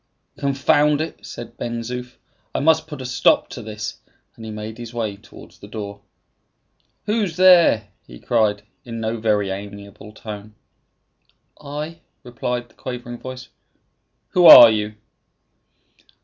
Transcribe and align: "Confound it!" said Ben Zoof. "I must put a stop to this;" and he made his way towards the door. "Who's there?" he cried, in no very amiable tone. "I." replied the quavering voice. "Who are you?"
"Confound 0.35 0.99
it!" 0.99 1.23
said 1.23 1.57
Ben 1.57 1.81
Zoof. 1.81 2.15
"I 2.55 2.59
must 2.59 2.87
put 2.87 3.03
a 3.03 3.05
stop 3.05 3.49
to 3.49 3.61
this;" 3.61 3.99
and 4.35 4.43
he 4.43 4.49
made 4.49 4.79
his 4.79 4.95
way 4.95 5.15
towards 5.15 5.59
the 5.59 5.67
door. 5.67 6.01
"Who's 7.05 7.35
there?" 7.35 7.89
he 8.07 8.19
cried, 8.19 8.63
in 8.83 8.99
no 8.99 9.17
very 9.17 9.51
amiable 9.51 10.11
tone. 10.11 10.55
"I." 11.63 11.99
replied 12.23 12.69
the 12.69 12.73
quavering 12.75 13.19
voice. 13.19 13.49
"Who 14.29 14.47
are 14.47 14.71
you?" 14.71 14.95